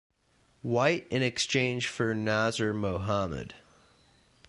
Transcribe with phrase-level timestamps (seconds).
[0.63, 3.53] White in exchange for Nazr Mohammed.